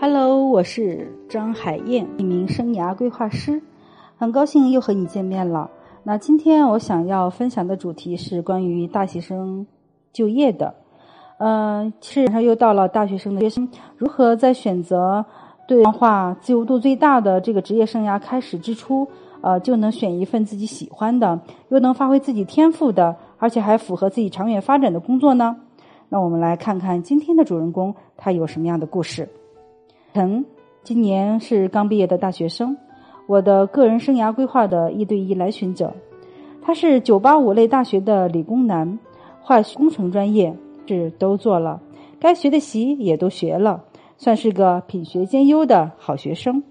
[0.00, 3.62] Hello，我是张海燕，一名生涯规划师，
[4.16, 5.70] 很高兴又和你见面了。
[6.02, 9.66] 那今天我想要分享的主题是关于大学生
[10.12, 10.74] 就业的。
[11.38, 15.24] 嗯，其实又到了大学生的学生如何在选择
[15.68, 19.06] 多元化、自由度最大的这个职业生涯开始之初，
[19.40, 25.56] 呃，就能选一份自己喜欢的，又能发挥自己天赋的，而且还符合自己长远发展的工作呢？
[26.08, 29.28] 那我们来看看今天的主人公他有什么样的故事。
[30.14, 30.44] 陈
[30.84, 32.76] 今年是刚毕业的大学生，
[33.26, 35.92] 我的个人生涯规划的一对一来寻者。
[36.62, 39.00] 他是九八五类大学的理工男，
[39.40, 40.56] 化工程专业
[40.86, 41.82] 是都做了，
[42.20, 43.82] 该学的习也都学了，
[44.18, 46.62] 算是个品学兼优的好学生。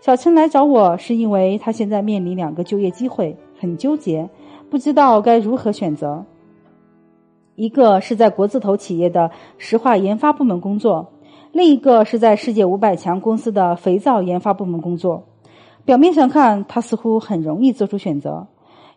[0.00, 4.28] 小陈来找我是因为他现在面临两个就业机会，很纠结，
[4.76, 6.26] 不知道该如何选择。
[7.54, 11.14] 一个是在国字头企业的石化研发部门工作。
[11.50, 15.24] 另一个是在世界五百强公司的肥皂研发部门工作。
[15.86, 18.48] 表面上看，他似乎很容易做出选择，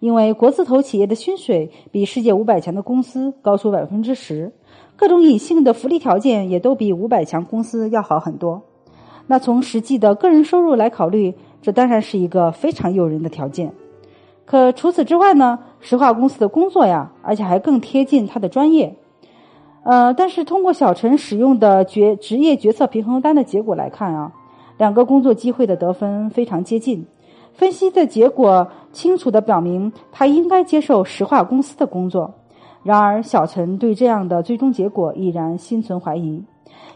[0.00, 4.50] 因为国字头企业的薪水比世界五百强的公司高出百分之十，
[4.96, 8.62] 各种隐性的福利条件也都比五百强公司要好很多。
[9.28, 13.72] 那从实际的个人收入来考虑，这当然是一个非常诱人的条件。
[14.50, 18.96] 可除此之外呢，石化公司的工作呀，而且还更贴近他的专业。
[19.84, 24.32] 呃，但是通过小陈使用的决职业决策平衡单的结果来看啊，
[24.78, 27.06] 两个工作机会的得分非常接近。
[27.52, 32.32] 分析的结果清楚的表明，他应该接受石化公司的工作。
[32.82, 36.42] 然而，小陈对这样的最终结果依然心存怀疑，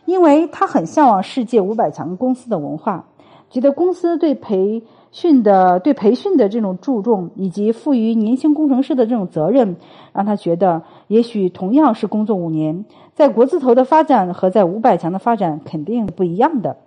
[0.06, 3.04] 因为他很向往世界五百强公司的文化，
[3.50, 4.82] 觉得公司对培
[5.12, 9.76] 训的对培训的这种注重，以及赋予年轻工程师的这种责任，
[10.12, 10.82] 让他觉得。
[11.06, 16.78] 也许同样是工作五年，在国字头的发展和在五百强的发展肯定不一样的。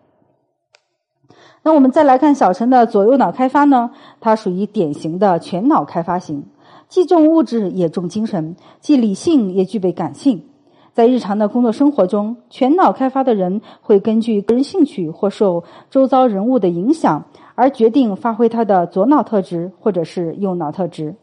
[1.61, 3.91] 那我们再来看小陈的左右脑开发呢？
[4.19, 6.45] 它属于典型的全脑开发型，
[6.87, 10.43] 既重物质也重精神，既理性也具备感性。
[10.95, 21.15] 在日常的工作生活中，全脑开发的人会根据个人兴趣或受周遭人物的影响而决定发挥他的左脑特质或者是右脑特质。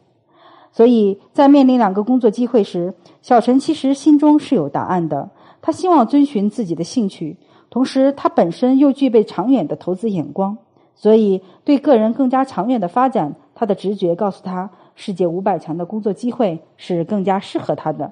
[0.71, 5.31] 所以在面临两个工作机会时，小陈其实心中是有答案的。
[5.63, 7.37] 他希望遵循自己的兴趣，
[7.71, 10.59] 同时他本身又具备长远的投资眼光，
[10.93, 18.11] 所以对个人更加长远的发展，他的直觉告诉他，世界五百强的工作机会是更加适合他的。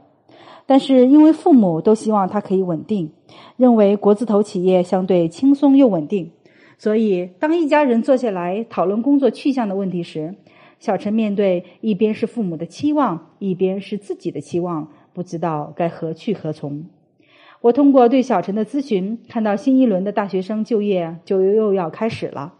[0.65, 3.11] 但是因为父母都希望他可以稳定，
[3.57, 6.31] 认为国字头企业相对轻松又稳定，
[6.77, 10.35] 所以当一家人坐下来讨论工作去向的问题时。
[10.79, 16.85] 小陈面对一边是父母的期望，一边是自己的期望，不知道该何去何从。
[17.61, 22.55] 我通过对小陈的咨询，看到新一轮的大学生就业就又要开始了。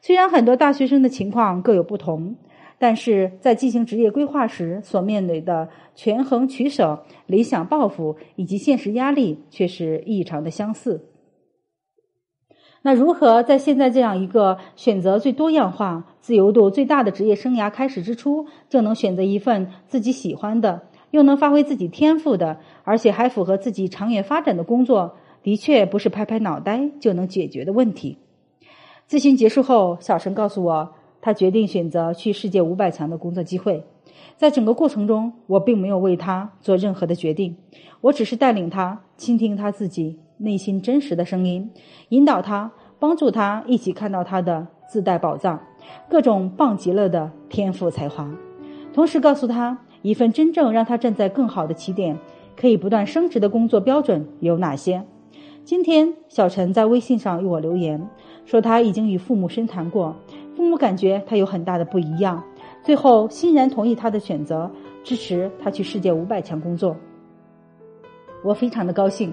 [0.00, 2.36] 虽然很多大学生的情况各有不同，
[2.78, 11.08] 但是在进行职业规划时所面对的权衡取舍、理想抱负以及现实压力却是异常的相似。
[12.82, 28.18] 那如何在现在这样一个选择最多样化、自由度最大的职业生涯开始之初，就能选择一份自己喜欢的，又能发挥自己天赋的，而且还符合自己长远发展的工作，的确不是拍拍脑袋就能解决的问题。
[29.08, 33.84] 咨询结束后，小陈告诉我，他决定选择去世界五百强的工作机会。
[34.36, 37.56] 在整个过程中，我并没有为他做任何的决定，
[38.00, 40.18] 我只是带领他倾听他自己。
[40.38, 41.70] 内心真实的声音，
[42.10, 45.58] 引导他，帮助他一起看到他的自带宝藏，
[46.10, 48.30] 各种棒极了的天赋才华。
[48.92, 52.18] 同时告诉他，一份真正让他站在更好的起点，
[52.54, 55.04] 可以不断升职的工作标准有哪些？
[55.64, 58.06] 今天，小陈在微信上与我留言，
[58.44, 60.14] 说他已经与父母深谈过，
[60.56, 62.42] 父母感觉他有很大的不一样，
[62.82, 64.70] 最后欣然同意他的选择，
[65.04, 66.96] 支持他去世界五百强工作。
[68.42, 69.32] 我非常的高兴。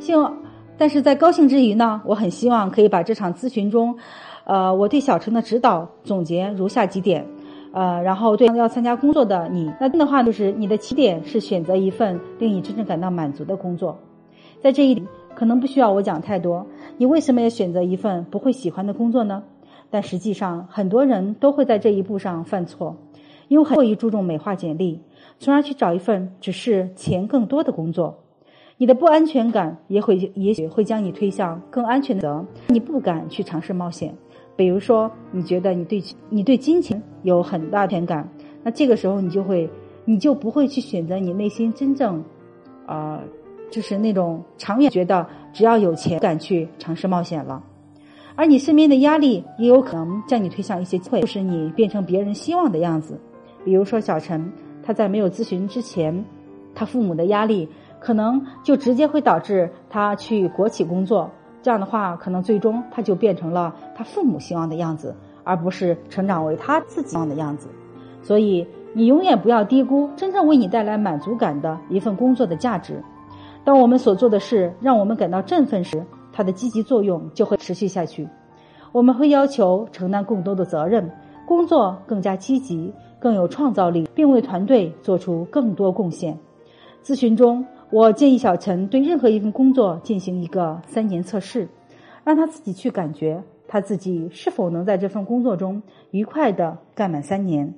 [0.00, 0.36] 希望，
[0.76, 3.96] 但是在高兴之余呢，我很希望可以把这场咨询中，
[4.44, 7.24] 呃，我对小陈的指导总结如下几点，
[7.72, 13.96] 呃，然后对要参加工作的你，那的话就是你的起点是选择一份令你真正感到满足的工作，
[14.60, 15.06] 在这一点
[15.36, 16.66] 可能不需要我讲太多。
[16.96, 19.42] 你为什么要选择一份不会喜欢的工作呢？
[19.94, 22.96] 但实际上很多人都会在这一步上犯错，
[23.46, 24.98] 因为过于注重美化简历，
[25.38, 28.18] 从而去找一份只是钱更多的工作。
[28.76, 34.12] 你的不安全感也会也许会将你推向更安全的，你不敢去尝试冒险。
[34.56, 38.28] 比如说，你觉得你对你对金钱有很大偏感，
[38.64, 39.70] 那这个时候你就会
[40.04, 42.20] 你就不会去选择你内心真正，
[42.88, 43.20] 呃，
[43.70, 47.62] 就是那种长远觉得只要有钱敢去尝试冒险了。
[48.36, 53.18] 而你身边的压力也有可能将你推向一些会使你变成别人希望的样子。
[53.64, 54.52] 比如说小陈，
[54.82, 56.24] 他在没有咨询之前，
[56.74, 57.68] 他父母的压力
[58.00, 61.30] 可能就直接会导致他去国企工作。
[61.62, 65.14] 这样的话，可能最终他就变成了他父母希望的样子，
[65.44, 67.68] 而不是成长为他自己希望的样子。
[68.20, 73.02] 所以，你永远不要低估真正为你带来满足感的一份工作的价值。
[73.64, 76.04] 当我们所做的事让我们感到振奋时，
[76.34, 78.28] 它的积极作用就会持续下去。
[78.92, 81.10] 我们会要求承担更多的责任，
[81.46, 86.36] 工作更加积极，更有创造力，并为团队做出更多贡献。
[87.02, 87.64] 咨询中。
[87.90, 91.68] 我建议小陈对任何一份工作进行一个三年测试，
[92.24, 97.72] 让他自己去感觉他自己是否能在这份工作中愉快的干满三年。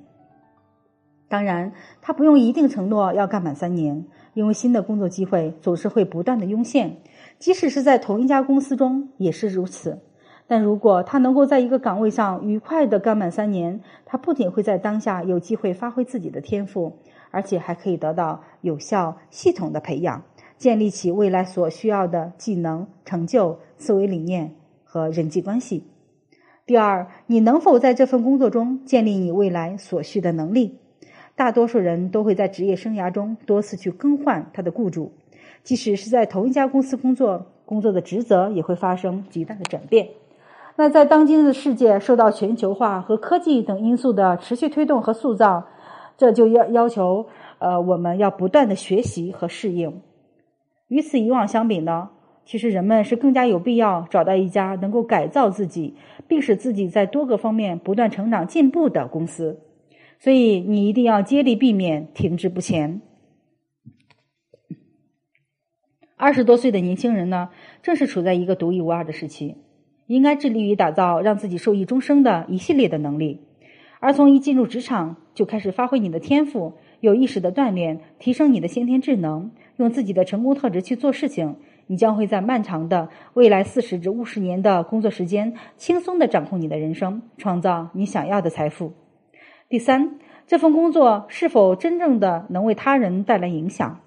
[1.27, 6.97] 当然，他不用一定承诺要干满三年，因为新的工作机会总是会不断的涌现，
[7.39, 9.99] 即使是在同一家公司中也是如此。
[10.47, 16.97] 但如果他能够在一个岗位上愉快的干满三年，他不仅会在当下有机会发挥自己的天赋。
[17.29, 20.23] 而且还可以得到有效、系统的培养，
[20.57, 24.55] 建立起未来所需要的技能、成就、思维理念
[24.85, 25.83] 和人际关系。
[26.65, 30.79] 第二，你能否在这份工作中建立你未来所需的能力？
[31.35, 35.11] 大多数人都会在职业生涯中多次去更换他的雇主，
[35.63, 40.09] 即使是在同一家公司工作，工作的职责也会发生极大的转变。
[40.75, 45.67] 那在当今的世界，受到全球化和科技等因素的持续推动和塑造。
[46.17, 47.27] 这就要要求，
[47.59, 50.01] 呃，我们要不断的学习和适应。
[50.87, 52.09] 与此以往相比呢，
[52.43, 55.95] 其实人们是更加有必要找到一家能够改造自己，
[56.27, 59.59] 并使自己在多个方面不断成长进步的公司。
[60.19, 63.01] 所以，你一定要接力避免停滞不前。
[66.19, 67.49] 二十多岁的年轻人呢，
[67.83, 69.55] 正是处在一个独一无二的时期，
[70.07, 73.41] 应该致力于打造让自己受益终生的一系列的能力。
[73.99, 81.55] 而从一进入职场就开始发挥你的天赋，有意识的锻炼，提升你的先天智能，用自己的成功特质去做事情，
[81.85, 88.93] 你将会在漫长的未来四十至五十年的工作时间，轻松的掌控你的人生，创造你想要的财富。
[89.69, 90.17] 第三，
[90.47, 93.99] 这份工作是否真正的能为他人带来影响？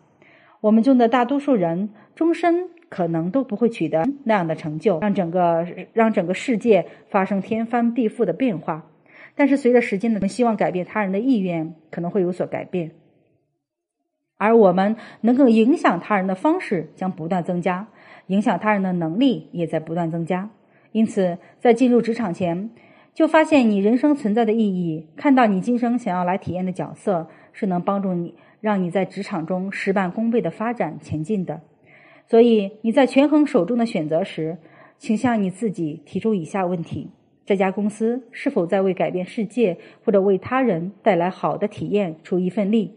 [0.61, 8.87] 我们中的大多数人终身可能都不会取得那样的成就，让整个让整个世界发生天翻地覆的变化。
[9.35, 12.91] 但是随着时间的，希望改变他人的意愿可能会有所改变，
[14.37, 17.87] 而我们能够影响他人的方式将不断增加，
[18.27, 20.51] 影响他人的能力也在不断增加。
[20.93, 22.71] 因此，在进入职场前，
[23.15, 31.61] 就发现你人生存在的意义，看到你今生想要来体验的角色，是能帮助你让你在职场中事半功倍的发展前进的。
[32.27, 34.59] 所以，你在权衡手中的选择时，
[34.99, 37.11] 请向你自己提出以下问题。
[37.45, 42.95] 这家公司是否在为改变世界或者为他人带来好的体验出一份力？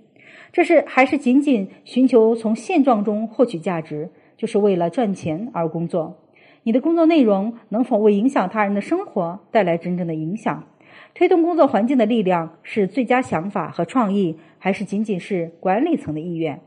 [0.51, 6.19] 这是还是仅仅寻求从现状中获取价值，就是为了赚钱而工作？
[6.61, 10.63] 你的工作内容能否为影响他人的生活带来真正的影响？
[11.13, 16.61] 推动工作环境的力量是最佳想法和创意，还是仅仅是管理层的意愿？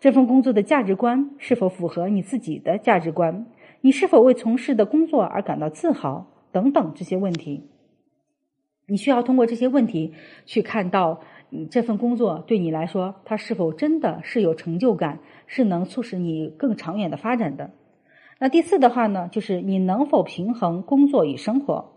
[0.00, 3.46] 这份工作的价值观是否符合你自己的价值观？
[3.80, 6.26] 你是否为从事的工作而感到自豪？
[6.52, 7.68] 等等这些问题，
[8.86, 10.14] 你需要通过这些问题
[10.46, 17.72] 去看到，你这份工作对你来说，它是否真的是有成就感，是能促使你更长远的发展的。
[18.38, 21.92] 那第四的话呢，就是你能否平衡工作与生活？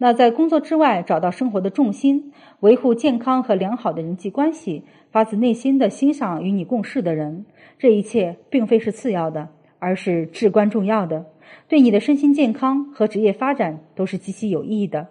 [0.00, 7.44] 那在工作之外找到生活的重心，维护健康和良好的人际关系，发自内心的欣赏与你共事的人，
[7.78, 9.48] 这一切并非是次要的，
[9.80, 11.26] 而是至关重要的。
[11.66, 15.08] 对你的身心健康和职业发展都是极其有益的。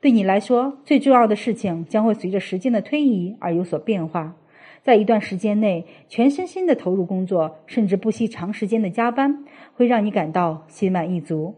[0.00, 4.36] 对你来说，最重要的事情将会随着时间的推移而有所变化。
[4.84, 11.56] 在一段时间内，全身心的投入工作，甚至不惜长时间的加班，会让你感到心满意足。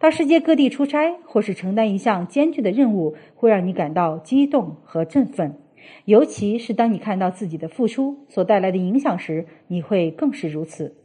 [0.00, 5.58] 到世界各地出差，或是承担一项艰巨的任务，会让你感到激动和振奋。
[6.06, 10.96] 尤其是当你看到自己的付出所带来的影响时，你会更是如此。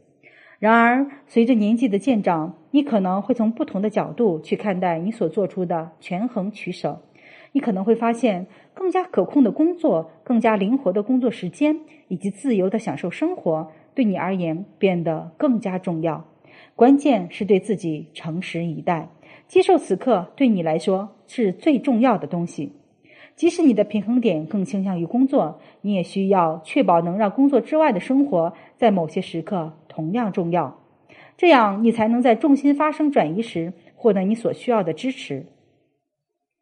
[0.58, 7.02] 然而，随着年纪的渐长，你可能会从不同的角度去看待你所做出的权衡取舍。
[7.52, 16.24] 你可能会发现，更加可控的工作、更加灵活的工作时间以及自由的享受生活，对你而言变得更加重要。
[16.76, 19.08] 关键是对自己诚实以待，
[19.48, 22.70] 接受此刻对你来说是最重要的东西。
[23.34, 30.78] 即使你的平衡点更倾向于工作，你也需要确保能让工作之外的生活在某些时刻同样重要。
[31.38, 35.46] 这样，你才能在重心发生转移时获得你所需要的支持。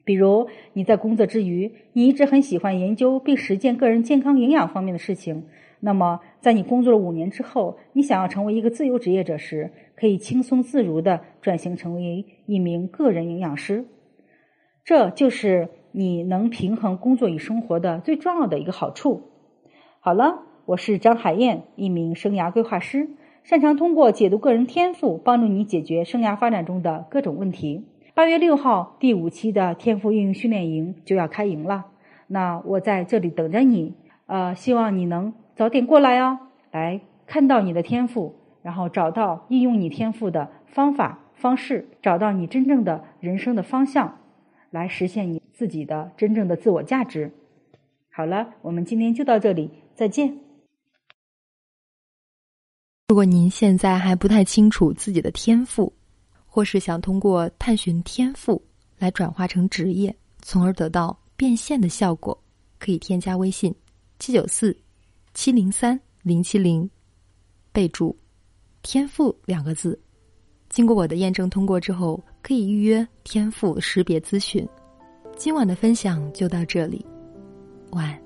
[0.05, 5.45] 比如，你在工作之余，你一直很喜欢研究并实践个人健康营养方面的事情。
[5.87, 13.85] 那么，在你工作了五年之后，你想要成为一个自由职业者时，可以轻松自如的转型成为一名个人营养师。
[14.83, 19.25] 这就是你能平衡工作与生活的最重要的一个好处。
[20.01, 23.11] 好了，我是张海燕，一名生涯规划师，
[23.43, 27.85] 擅长通过解读个人天赋，帮助你解决生涯发展中的各种问题。
[28.15, 31.85] 八月六号，第五期的天赋运用训练营就要开营了，
[32.29, 33.93] 那我在这里等着你。
[34.27, 36.39] 呃，希望你能早点过来哦，
[36.71, 44.19] 来看到你的天赋，然后找到应用你天赋的方法方式，找到你真正的人生的方向。
[44.71, 47.31] 来实现你自己的真正的自我价值。
[48.11, 50.37] 好了，我们今天就到这里，再见。
[53.07, 55.93] 如果您现在还不太清楚自己的天赋，
[56.45, 58.61] 或是想通过探寻天赋
[58.99, 62.37] 来转化成职业，从而得到变现的效果，
[62.81, 63.73] 可以添加微信
[64.19, 64.77] 七九四
[65.35, 66.89] 七零三零七零，
[67.73, 68.17] 备注
[68.83, 70.01] “天赋”两个字。
[70.69, 74.67] 经过我的验证通过之后，可以预约天赋识别咨询。
[75.37, 77.05] 今晚的分享就到这里，
[77.91, 78.24] 晚安。